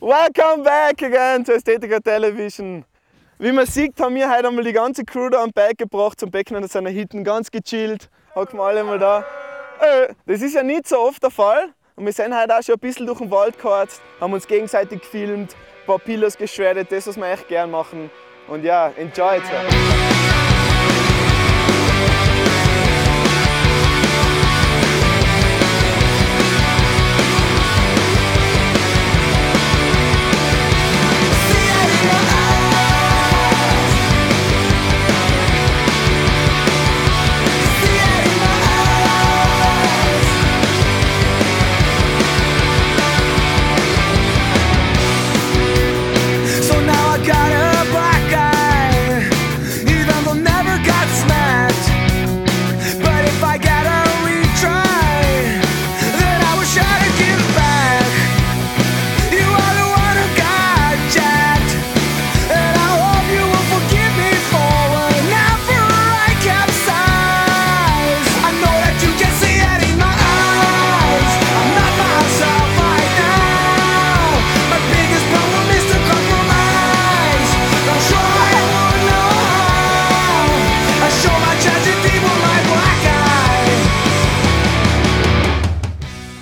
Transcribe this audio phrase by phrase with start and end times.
[0.00, 2.84] Welcome back again to Aesthetica Television.
[3.38, 6.30] Wie man sieht, haben wir heute einmal die ganze Crew da am Berg gebracht zum
[6.30, 8.08] Becken an seiner Hitten, ganz gechillt.
[8.34, 9.24] Hocken wir alle mal da.
[9.80, 11.70] Äh, das ist ja nicht so oft der Fall.
[11.96, 15.00] Und wir sind heute auch schon ein bisschen durch den Wald geheizt, haben uns gegenseitig
[15.00, 18.10] gefilmt, ein paar Pillows geschreddet, das, was wir echt gern machen.
[18.48, 20.35] Und ja, enjoy it.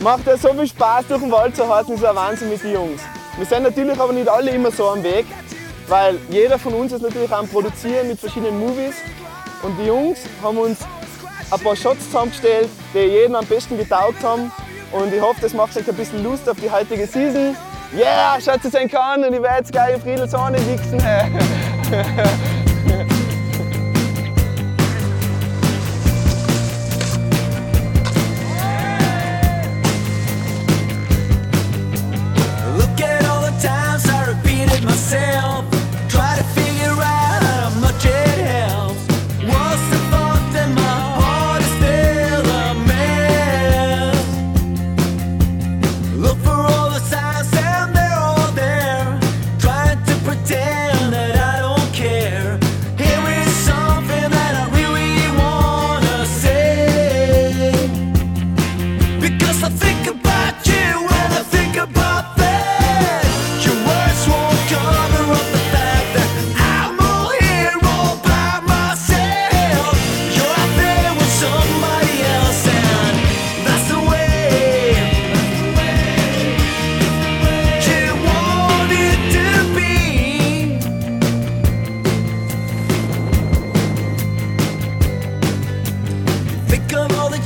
[0.04, 2.74] Macht ja so viel Spaß, durch den Wald zu halten, ist ein Wahnsinn mit den
[2.74, 3.00] Jungs.
[3.38, 5.24] Wir sind natürlich aber nicht alle immer so am Weg,
[5.88, 8.96] weil jeder von uns ist natürlich am Produzieren mit verschiedenen Movies.
[9.62, 10.80] Und die Jungs haben uns
[11.50, 14.52] ein paar Shots zusammengestellt, die jedem am besten getaugt haben.
[14.92, 17.56] Und ich hoffe, das macht euch ein bisschen Lust auf die heutige Season.
[17.96, 21.02] Yeah, schaut es euch an und ich werde jetzt gleich in Friedels Ohne wichsen.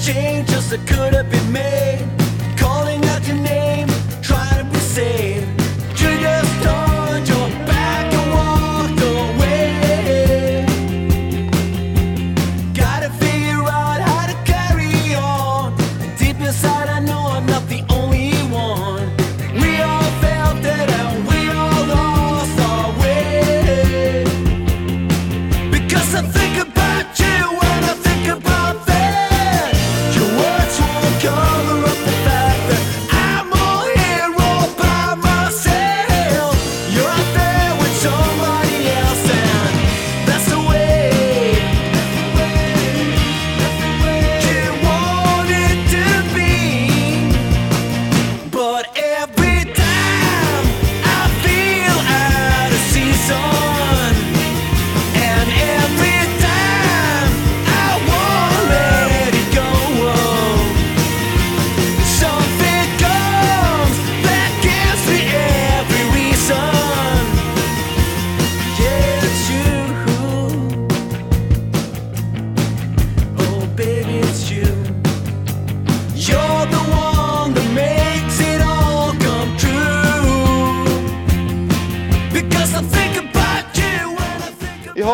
[0.01, 1.98] change, just could have been made.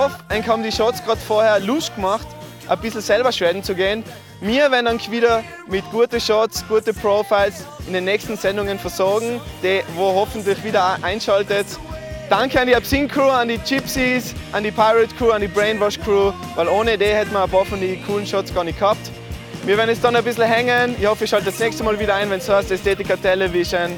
[0.04, 2.26] Hoffe, euch haben die Shots gerade vorher Lust gemacht,
[2.68, 4.04] ein bisschen selber schweden zu gehen.
[4.40, 9.82] Wir werden euch wieder mit guten Shots, guten Profiles in den nächsten Sendungen versorgen, die
[9.96, 11.66] wo hoffentlich wieder einschaltet.
[12.28, 15.98] Danke an die Absinthe Crew, an die Gypsies, an die Pirate Crew, an die Brainwash
[16.00, 19.10] Crew, weil ohne die hätten wir ein paar von den coolen Shots gar nicht gehabt.
[19.64, 20.96] Wir werden jetzt dann ein bisschen hängen.
[21.00, 23.96] Ich hoffe, ihr schaltet das nächste Mal wieder ein, wenn es heißt Ästhetica Television.